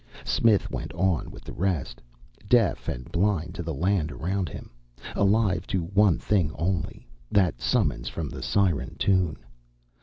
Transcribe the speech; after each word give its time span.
Smith 0.25 0.71
went 0.71 0.91
on 0.93 1.29
with 1.29 1.43
the 1.43 1.53
rest, 1.53 2.01
deaf 2.49 2.87
and 2.89 3.11
blind 3.11 3.53
to 3.53 3.61
the 3.61 3.71
land 3.71 4.11
around 4.11 4.49
him, 4.49 4.71
alive 5.15 5.67
to 5.67 5.83
one 5.83 6.17
thing 6.17 6.51
only, 6.55 7.07
that 7.31 7.61
summons 7.61 8.07
from 8.09 8.27
the 8.27 8.41
siren 8.41 8.95
tune. 8.95 9.37